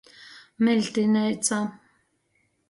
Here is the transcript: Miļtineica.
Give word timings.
Miļtineica. 0.67 1.61